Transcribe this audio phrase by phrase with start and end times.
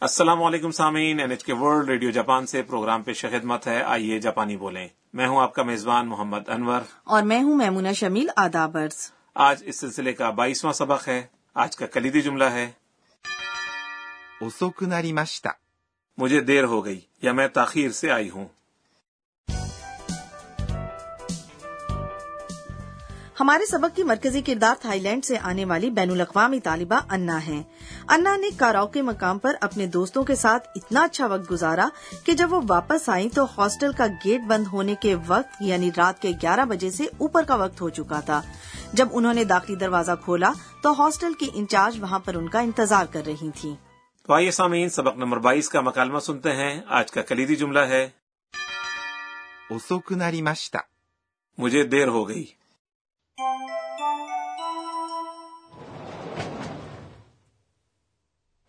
[0.00, 3.82] السلام علیکم سامعین N H K world radio Japan سے پروگرام پہ شہد خدمت ہے۔
[3.82, 8.26] آئیے جاپانی بولیں۔ میں ہوں آپ کا میزبان محمد انور۔ اور میں ہوں میمونہ شمیل
[8.36, 12.70] آدابرز آج اس سلسلے کا بائیسواں سبق ہے۔ آج کا کلیدی جملہ ہے۔
[16.18, 18.48] مجھے دیر ہو گئی یا میں تاخیر سے آئی ہوں۔
[23.46, 27.62] ہمارے سبق کی مرکزی کردار تھائی لینڈ سے آنے والی بین الاقوامی طالبہ انا ہیں۔
[28.08, 31.88] انا نے کاراؤ کے مقام پر اپنے دوستوں کے ساتھ اتنا اچھا وقت گزارا
[32.24, 36.22] کہ جب وہ واپس آئیں تو ہاسٹل کا گیٹ بند ہونے کے وقت یعنی رات
[36.22, 38.42] کے گیارہ بجے سے اوپر کا وقت ہو چکا تھا۔
[38.92, 43.06] جب انہوں نے داخلی دروازہ کھولا تو ہاسٹل کی انچارج وہاں پر ان کا انتظار
[43.06, 43.74] کر رہی تھی
[44.26, 48.08] تو آئیے سامعین سبق نمبر بائیس کا مکالمہ سنتے ہیں۔ آج کا کلیدی جملہ ہے
[51.58, 52.55] مجھے دیر ہو گئی۔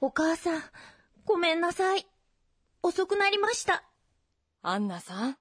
[0.00, 0.62] お母さん、
[1.24, 2.06] ごめんなさい。
[2.82, 3.84] 遅くなりました。
[4.62, 5.36] アンナさん、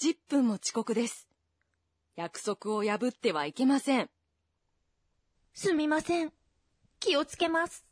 [0.00, 1.28] 10分も遅刻です。
[2.16, 4.08] 約束を破ってはいけません。
[5.54, 6.32] すみません。
[7.00, 7.84] 気をつけます。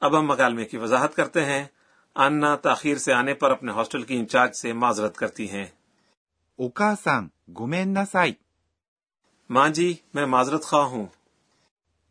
[0.00, 1.64] اب ہم مکالمے کی وضاحت کرتے ہیں
[2.14, 5.66] انا تاخیر سے آنے پر اپنے ہاسٹل کی انچارج سے معذرت کرتی ہیں
[6.58, 8.38] お母さん、ごめんなさい。
[9.50, 11.06] ماں جی میں معذرت خواہ ہوں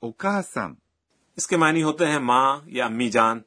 [0.02, 0.74] اوکاسن
[1.36, 3.40] اس کے معنی ہوتے ہیں ماں یا امی جان۔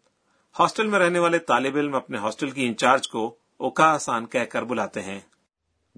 [0.60, 5.02] ہاسٹل میں رہنے والے طالب علم اپنے ہاسٹل کی انچارج کو اوکاسان کہہ کر بلاتے
[5.02, 5.20] ہیں۔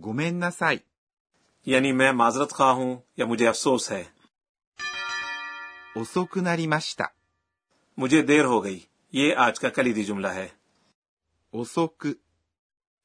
[0.05, 0.77] گمین نسائی
[1.65, 4.03] یعنی میں معذرت خواہ ہوں یا مجھے افسوس ہے۔
[6.67, 7.05] مشتا
[7.97, 8.79] مجھے دیر ہو گئی۔
[9.11, 10.47] یہ آج کا کلیدی جملہ ہے۔
[11.51, 12.07] اوسوک۔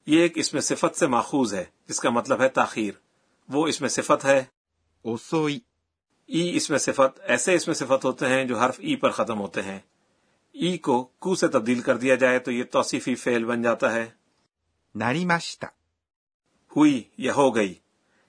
[0.05, 2.93] یہ ایک اس میں صفت سے ماخوذ ہے۔ جس کا مطلب ہے تاخیر۔
[3.49, 4.43] وہ اس میں صفت ہے۔
[5.01, 5.59] اوسوئی۔
[6.27, 9.39] ای اس میں صفت ایسے اس میں صفت ہوتے ہیں جو حرف ای پر ختم
[9.39, 9.79] ہوتے ہیں۔
[10.51, 14.09] ای کو کو سے تبدیل کر دیا جائے تو یہ توصیفی فعل بن جاتا ہے۔
[14.95, 15.67] ناریماشتا۔
[16.75, 17.73] ہوئی یا ہو گئی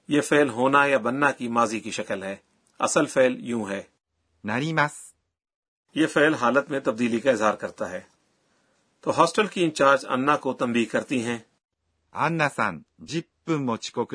[0.09, 2.37] یہ فعل ہونا یا بننا کی ماضی کی شکل ہے۔
[2.79, 3.83] اصل فعل یوں ہے۔
[4.45, 4.93] ناریماس۔
[5.95, 8.01] یہ فعل حالت میں تبدیلی کا اظہار کرتا ہے۔
[9.01, 11.39] تو ہاسٹل کی انچارج انا کو تنبیہ کرتی ہیں۔
[12.13, 14.15] انا سان جپ موچکوک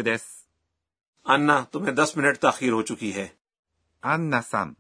[1.25, 3.27] انا تمہیں دس منٹ تاخیر ہو چکی ہے۔
[4.02, 4.72] アンナさん、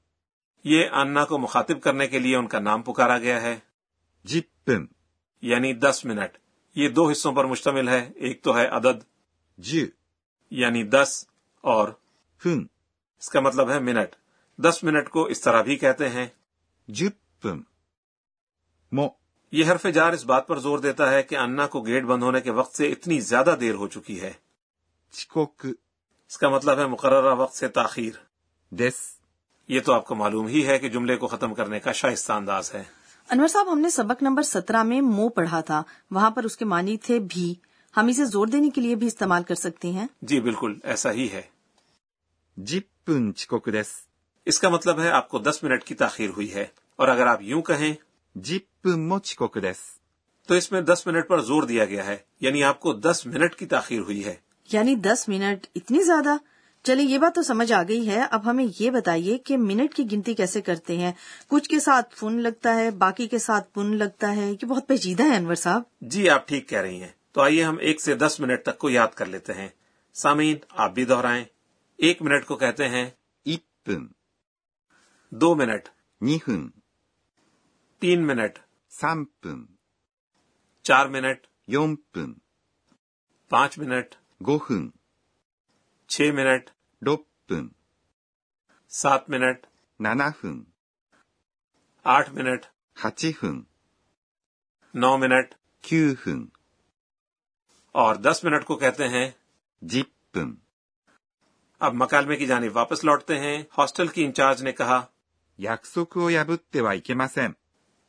[0.64, 3.58] یہ انا کو مخاطب کرنے کے لیے ان کا نام پکارا گیا ہے
[4.24, 4.86] 10分、
[5.42, 6.36] یعنی دس منٹ
[6.76, 9.02] یہ دو حصوں پر مشتمل ہے ایک تو ہے عدد
[9.58, 9.86] 10
[10.52, 11.12] یعنی دس
[11.64, 11.88] اور
[12.42, 12.66] 分、
[13.22, 14.14] اس کا مطلب ہے منٹ
[14.58, 16.26] دس منٹ کو اس طرح بھی کہتے ہیں
[16.88, 17.10] 10
[17.42, 17.62] 分。
[18.92, 19.08] も、
[19.52, 22.40] یہ حرف جار اس بات پر زور دیتا ہے کہ انا کو گیٹ بند ہونے
[22.40, 24.32] کے وقت سے اتنی زیادہ دیر ہو چکی ہے
[25.14, 25.72] 遅刻
[26.30, 28.12] اس کا مطلب ہے مقررہ وقت سے تاخیر
[28.71, 28.93] دس۔
[29.67, 32.73] یہ تو آپ کو معلوم ہی ہے کہ جملے کو ختم کرنے کا شائستہ انداز
[32.73, 32.83] ہے۔
[33.29, 36.65] انور صاحب ہم نے سبق نمبر سترہ میں مو پڑھا تھا۔ وہاں پر اس کے
[36.65, 37.55] معنی تھے بھی۔
[37.97, 41.31] ہم اسے زور دینے کے لیے بھی استعمال کر سکتے ہیں۔ جی بالکل ایسا ہی
[41.31, 41.41] ہے۔
[42.57, 43.59] جی پنچ کو
[44.45, 46.65] اس کا مطلب ہے آپ کو دس منٹ کی تاخیر ہوئی ہے۔
[46.95, 47.93] اور اگر آپ یوں کہیں
[48.35, 49.47] جی پنچ کو
[50.47, 53.55] تو اس میں دس منٹ پر زور دیا گیا ہے۔ یعنی آپ کو دس منٹ
[53.55, 54.35] کی تاخیر ہوئی ہے۔
[54.71, 56.35] یعنی دس منٹ اتنی زیادہ؟
[56.83, 60.11] چلیے یہ بات تو سمجھ آ گئی ہے۔ اب ہمیں یہ بتائیے کہ منٹ کی
[60.11, 61.11] گنتی کیسے کرتے ہیں؟
[61.47, 65.23] کچھ کے ساتھ فن لگتا ہے باقی کے ساتھ پن لگتا ہے۔ یہ بہت پیچیدہ
[65.23, 68.39] ہے انور صاحب۔ جی آپ ٹھیک کہہ رہی ہیں۔ تو آئیے ہم ایک سے دس
[68.39, 69.67] منٹ تک کو یاد کر لیتے ہیں۔
[70.13, 71.45] سامعین آپ بھی دہرائیں۔
[71.97, 73.09] ایک منٹ کو کہتے ہیں۔
[75.31, 75.89] دو منٹ۔
[77.99, 78.59] تین منٹ۔
[80.83, 81.47] چار منٹ۔
[83.49, 84.15] پانچ منٹ۔
[86.10, 86.70] 5分、 چھ منٹ
[87.02, 87.16] 6
[87.48, 87.68] 分、
[88.92, 89.66] سات منٹ
[90.00, 90.62] 7分、
[92.04, 93.62] آٹھ منٹ 8分、
[94.94, 95.54] نو منٹ
[95.84, 96.44] 9分、
[97.94, 99.30] اور دس منٹ کو کہتے ہیں
[99.82, 100.54] 10分。
[101.80, 105.02] اب مکالمے کی جانب واپس لوٹتے ہیں ہاسٹل کی انچارج نے کہا
[105.58, 107.52] 約束を破ってはいけません。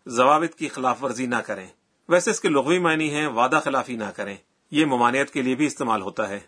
[0.08, 1.68] ضوابط کی خلاف ورزی نہ کریں
[2.10, 4.36] ویسے اس کے لغوی معنی ہیں وعدہ خلافی نہ کریں
[4.72, 6.40] یہ ممانعت کے لیے بھی استعمال ہوتا ہے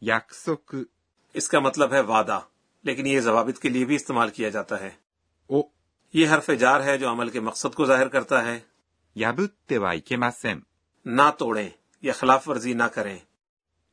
[0.00, 0.74] یاکسوک
[1.34, 2.40] اس کا مطلب ہے وعدہ
[2.82, 4.90] لیکن یہ ضوابط کے لیے بھی استعمال کیا جاتا ہے۔
[5.46, 5.60] او۔
[6.12, 8.60] یہ حرف جار ہے جو عمل کے مقصد کو ظاہر کرتا ہے۔
[9.14, 10.58] یابتے وائی کے ماسم
[11.04, 11.68] نہ توڑیں
[12.02, 13.18] یا خلاف ورزی نہ کریں۔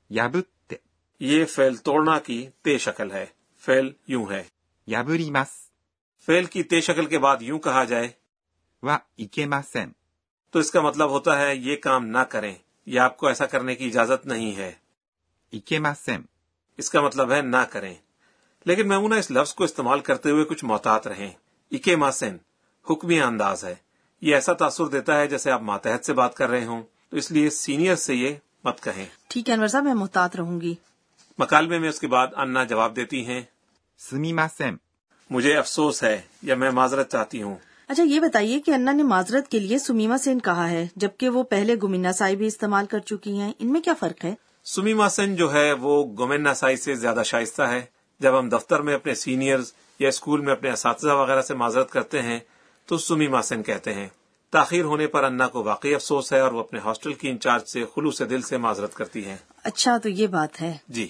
[0.10, 0.76] یابتے
[1.20, 3.26] یہ فیل توڑنا کی تے شکل ہے۔
[3.58, 4.44] فیل یوں ہے۔
[4.88, 5.50] یا ماس
[6.26, 8.10] فیل کی تے شکل کے بعد یوں کہا جائے۔
[8.84, 9.92] وا اکے ماسم
[10.50, 12.56] تو اس کا مطلب ہوتا ہے یہ کام نہ کریں۔
[12.86, 14.81] یہ آپ کو ایسا کرنے کی اجازت نہیں ہے۔
[15.56, 16.22] いけません。
[16.78, 17.94] اس کا مطلب ہے نہ کریں۔
[18.66, 21.32] لیکن میمونہ اس لفظ کو استعمال کرتے ہوئے کچھ محتاط رہیں۔
[21.72, 22.38] اکے ماسن
[22.90, 23.76] حکمی انداز ہے۔
[24.22, 27.32] یہ ایسا تاثر دیتا ہے جیسے آپ ماتحت سے بات کر رہے ہوں۔ تو اس
[27.32, 28.34] لیے سینئر سے یہ
[28.64, 30.76] مت کہیں۔ ٹھیک ہے انور صاحب میں محتاط رہوں گی۔
[31.38, 33.42] مکالمے میں اس کے بعد انا جواب دیتی ہیں۔
[33.98, 34.76] سمی ماسن
[35.30, 37.56] مجھے افسوس ہے یا میں معذرت چاہتی ہوں۔
[37.88, 41.44] اچھا یہ بتائیے کہ انا نے معذرت کے لیے سمیما سین کہا ہے جبکہ وہ
[41.44, 44.36] پہلے گمینا سائی بھی استعمال کر چکی ہیں۔ ان میں کیا فرق ہے؟
[44.66, 47.82] سمی ماسن جو ہے وہ گومین نسائی سے زیادہ شائستہ ہے
[48.20, 52.22] جب ہم دفتر میں اپنے سینئرز یا اسکول میں اپنے اساتذہ وغیرہ سے معذرت کرتے
[52.22, 52.40] ہیں
[52.86, 54.08] تو سمی سن کہتے ہیں
[54.52, 57.86] تاخیر ہونے پر انا کو واقعی افسوس ہے اور وہ اپنے ہاسٹل کی انچارج سے
[57.96, 61.08] خلوص دل سے معذرت کرتی ہیں۔ اچھا تو یہ بات ہے۔ جی۔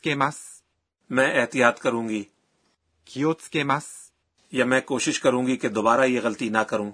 [0.00, 0.34] کے مس
[1.10, 2.22] میں احتیاط کروں گی۔
[3.50, 3.82] کے مس
[4.52, 6.90] یا میں کوشش کروں گی کہ دوبارہ یہ غلطی نہ کروں۔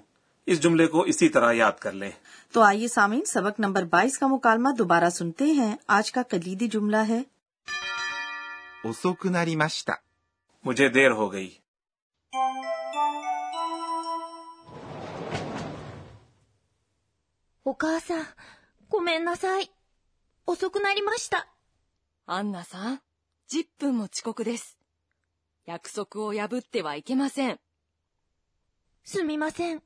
[0.47, 2.11] اس جملے کو اسی طرح یاد کر لیں۔
[2.51, 6.97] تو آئیے سامعین سبق نمبر بائیس کا مکالمہ دوبارہ سنتے ہیں۔ آج کا کلیدی جملہ
[6.97, 7.23] ہے۔
[10.63, 11.57] مجھے دیر ہو گئی۔
[29.05, 29.77] سن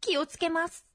[0.00, 0.88] 気をつけます。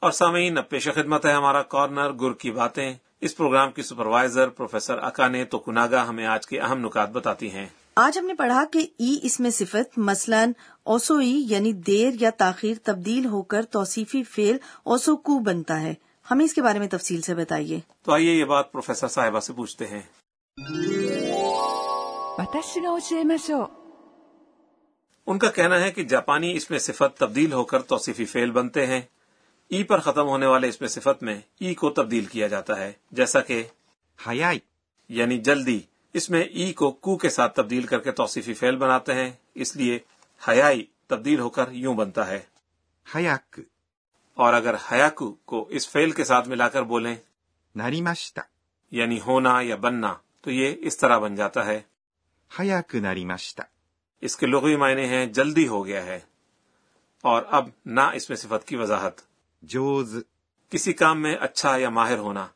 [0.00, 4.48] اور سامعین اب پیش خدمت ہے ہمارا کارنر گر کی باتیں۔ اس پروگرام کی سپروائزر
[4.48, 8.64] پروفیسر اکانے تو کناگا ہمیں آج کے اہم نکات بتاتی ہیں۔ آج ہم نے پڑھا
[8.72, 10.44] کہ ای اس میں صفت مثلا
[10.82, 15.94] اوسوئی یعنی دیر یا تاخیر تبدیل ہو کر توصیفی فیل اوسو کو بنتا ہے۔
[16.30, 19.52] ہمیں اس کے بارے میں تفصیل سے بتائیے۔ تو آئیے یہ بات پروفیسر صاحبہ سے
[19.52, 20.02] پوچھتے ہیں۔
[25.26, 28.86] ان کا کہنا ہے کہ جاپانی اس میں صفت تبدیل ہو کر توصیفی فعل بنتے
[28.86, 29.00] ہیں۔
[29.68, 32.92] ای پر ختم ہونے والے اس میں صفت میں ای کو تبدیل کیا جاتا ہے
[33.10, 33.64] جیسا کہ
[34.28, 34.58] حیائی
[35.08, 35.80] یعنی جلدی۔
[36.12, 39.76] اس میں ای کو کو کے ساتھ تبدیل کر کے توصیفی فعل بناتے ہیں اس
[39.76, 39.98] لیے
[40.48, 42.40] حیائی تبدیل ہو کر یوں بنتا ہے۔
[43.16, 43.60] حیاک
[44.34, 47.16] اور اگر حیاکو کو اس فیل کے ساتھ ملا کر بولیں
[47.76, 48.42] ناریماشتا۔
[48.90, 51.80] یعنی ہونا یا بننا تو یہ اس طرح بن جاتا ہے۔
[52.60, 53.62] حیاک ناریماشتا۔
[54.20, 56.20] اس کے لغوی معنی ہیں جلدی ہو گیا ہے
[57.22, 59.12] اور اب نہ اس میں صفت کی وضاحت۔
[59.62, 60.16] جوز۔
[60.70, 62.46] کسی کام میں اچھا یا ماہر ہونا۔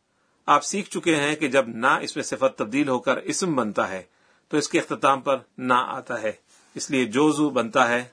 [0.47, 3.89] آپ سیکھ چکے ہیں کہ جب نہ اس میں صفت تبدیل ہو کر اسم بنتا
[3.89, 4.03] ہے
[4.49, 6.33] تو اس کے اختتام پر نہ آتا ہے۔
[6.75, 8.05] اس لیے جوزو بنتا ہے۔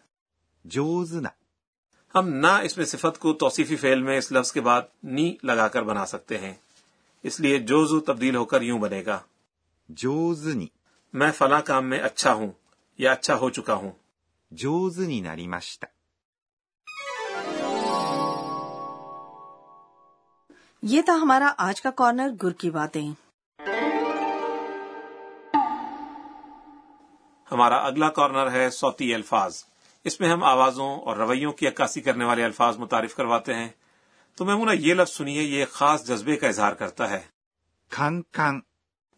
[0.66, 1.28] جوز نہ۔
[2.16, 5.68] ہم نہ اس میں صفت کو توصیفی فعل میں اس لفظ کے بعد نی لگا
[5.68, 6.54] کر بنا سکتے ہیں۔
[7.24, 9.20] اس لیے جوزو تبدیل ہو کر یوں بنے گا۔
[9.90, 10.68] جوزنی
[11.14, 12.52] میں فلاں کام میں اچھا ہوں۔
[13.02, 13.92] یا اچھا ہو چکا ہوں؟
[20.82, 23.12] یہ تھا ہمارا آج کا کارنر گر کی باتیں۔
[27.52, 29.64] ہمارا اگلا کارنر ہے سوتی الفاظ۔
[30.04, 33.70] اس میں ہم آوازوں اور رویوں کی عکاسی کرنے والے الفاظ متعارف کرواتے ہیں۔
[34.36, 37.22] تو میمونہ یہ لفظ سنیے یہ خاص جذبے کا اظہار کرتا ہے۔
[37.90, 38.60] کھان کھان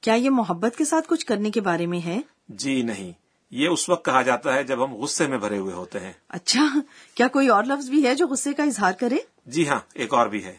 [0.02, 3.23] کیا یہ محبت کے ساتھ کچھ کرنے کے بارے میں ہے؟ جی نہیں۔
[3.56, 6.80] یہ اس وقت کہا جاتا ہے جب ہم غصے میں بھرے ہوئے ہوتے ہیں۔ اچھا
[7.16, 10.28] کیا کوئی اور لفظ بھی ہے جو غصے کا اظہار کرے؟ جی ہاں ایک اور
[10.28, 10.58] بھی ہے۔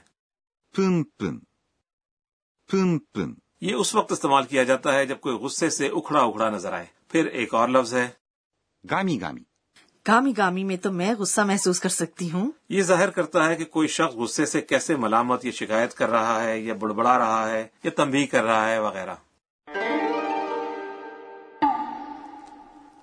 [0.77, 1.39] پن پن۔
[2.71, 6.51] پن پن۔ یہ اس وقت استعمال کیا جاتا ہے جب کوئی غصے سے اکھڑا اکھڑا
[6.51, 8.09] نظر آئے۔ پھر ایک اور لفظ ہے۔
[8.91, 9.41] گامی گامی۔
[10.09, 13.65] گامی گامی میں تو میں غصہ محسوس کر سکتی ہوں۔ یہ ظاہر کرتا ہے کہ
[13.65, 17.69] کوئی شخص غصے سے کیسے ملامت یا شکایت کر رہا ہے یا بڑبڑا رہا ہے
[17.85, 19.15] یا تمبی کر رہا ہے وغیرہ۔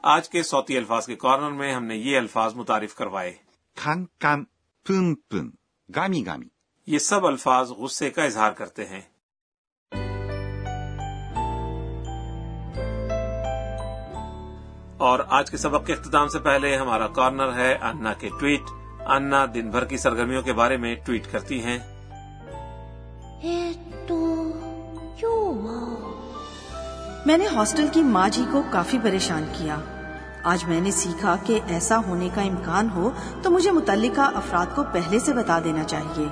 [0.04, 3.34] آج کے سوتی الفاظ کے کارنر میں ہم نے یہ الفاظ متعارف کروائے۔
[3.76, 4.44] کھان کان
[4.88, 5.50] پن پن
[5.96, 6.46] گامی گامی۔
[6.88, 9.02] یہ سب الفاظ غصے کا اظہار کرتے ہیں۔
[14.98, 18.62] اور آج کے سبق کے اختتام سے پہلے ہمارا کارنر ہے انا کے ٹویٹ۔
[19.08, 21.80] انا دن بھر کی سرگرمیوں کے بارے میں ٹویٹ کرتی ہیں۔
[27.26, 29.78] میں نے ہاسٹل کی ماں جی کو کافی پریشان کیا۔
[30.44, 33.12] آج میں نے سیکھا کہ ایسا ہونے کا امکان ہو
[33.44, 36.26] تو مجھے متعلقہ افراد کو پہلے سے بتا دینا چاہیے۔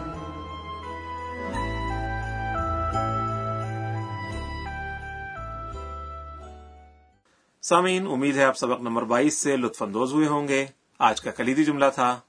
[7.62, 10.65] سامعین امید ہے آپ سبق نمبر بائیس سے لطف اندوز ہوئے ہوں گے۔
[11.00, 12.19] آج کا کلیدی جملہ تھا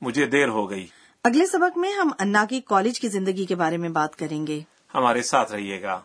[0.00, 0.86] مجھے دیر ہو گئی۔
[1.24, 4.60] اگلے سبق میں ہم انا کی کالج کی زندگی کے بارے میں بات کریں گے۔
[4.96, 6.00] ہمارے ساتھ رہیے گا۔